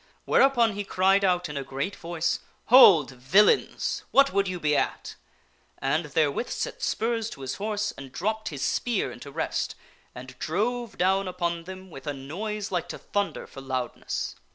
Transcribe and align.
Whereupon 0.25 0.71
he 0.73 0.83
cried 0.83 1.23
out 1.23 1.47
in 1.47 1.55
a 1.55 1.63
great 1.63 1.95
voice, 1.95 2.39
"Hold, 2.69 3.11
villains! 3.11 4.03
What 4.09 4.33
would 4.33 4.47
you 4.47 4.59
be 4.59 4.75
at!" 4.75 5.13
and 5.77 6.05
'therewith 6.05 6.49
set 6.49 6.81
spurs 6.81 7.29
to 7.29 7.41
his 7.41 7.57
hors< 7.57 7.93
and 7.99 8.11
dropped 8.11 8.47
his 8.47 8.63
spear 8.63 9.11
into 9.11 9.29
rest 9.31 9.75
and 10.15 10.39
drove 10.39 10.97
down 10.97 11.27
upon 11.27 11.65
them 11.65 11.91
with 11.91 12.07
a 12.07 12.15
noi 12.15 12.59
like 12.71 12.89
to 12.89 12.97
thunder 12.97 13.45
for 13.45 13.61
loudness. 13.61 14.35